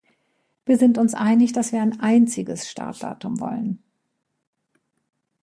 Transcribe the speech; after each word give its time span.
Wir 0.65 0.79
sind 0.79 0.97
uns 0.97 1.13
einig, 1.13 1.53
dass 1.53 1.71
wir 1.71 1.79
ein 1.79 1.99
einziges 1.99 2.67
Startdatum 2.71 3.39
wollen. 3.39 3.83